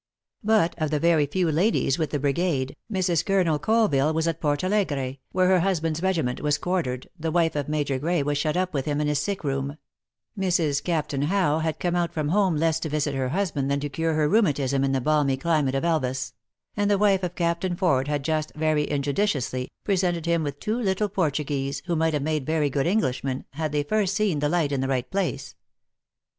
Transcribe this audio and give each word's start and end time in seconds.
But, 0.43 0.73
of 0.79 0.89
the 0.89 0.99
very 0.99 1.27
few 1.27 1.45
26 1.45 1.45
THE 1.45 1.45
ACTRESS 1.45 1.45
IN 1.45 1.53
HIGH 1.53 1.61
LIFE. 1.61 1.83
ladies 1.83 1.99
with 1.99 2.09
the 2.09 2.19
brigade, 2.19 2.75
Mrs. 2.91 3.23
Colonel 3.23 3.59
Coiville 3.59 4.13
was 4.15 4.27
at 4.27 4.41
Portalegre, 4.41 5.19
where 5.31 5.47
her 5.49 5.59
husband 5.59 5.97
s 5.97 6.01
regiment 6.01 6.41
was 6.41 6.57
quar 6.57 6.81
tered, 6.81 7.05
the 7.19 7.29
wife 7.29 7.55
of 7.55 7.69
Major 7.69 7.99
Grey 7.99 8.23
was 8.23 8.39
shut 8.39 8.57
up 8.57 8.73
with 8.73 8.85
him 8.85 8.99
in 8.99 9.05
his 9.07 9.19
sick 9.19 9.43
room; 9.43 9.77
Mrs. 10.35 10.83
Captain 10.83 11.21
Howe 11.21 11.59
had 11.59 11.77
come 11.79 11.95
out 11.95 12.11
from 12.15 12.29
home 12.29 12.55
less 12.55 12.79
to 12.79 12.89
visit 12.89 13.13
her 13.13 13.29
husband 13.29 13.69
than 13.69 13.79
to 13.79 13.89
cure 13.89 14.13
her 14.15 14.27
rheumatism 14.27 14.83
in 14.83 14.91
the 14.91 15.01
balmy 15.01 15.37
climate 15.37 15.75
of 15.75 15.83
Elvas; 15.85 16.33
and 16.75 16.89
the 16.89 16.97
wife 16.97 17.21
of 17.21 17.35
Captain 17.35 17.75
Ford 17.75 18.07
had 18.07 18.23
just, 18.23 18.51
very 18.55 18.87
injudiciously, 18.89 19.69
presented 19.83 20.25
him 20.25 20.41
with 20.41 20.59
two 20.59 20.81
little 20.81 21.09
Portuguese, 21.09 21.83
who 21.85 21.95
might 21.95 22.13
have 22.13 22.23
made 22.23 22.43
very 22.43 22.71
good 22.71 22.87
Englishmen, 22.87 23.45
had 23.51 23.71
they 23.71 23.81
h 23.81 23.89
rst 23.89 24.09
seen 24.09 24.39
the 24.39 24.49
light 24.49 24.71
in 24.71 24.81
the 24.81 24.87
right 24.87 25.11
place. 25.11 25.53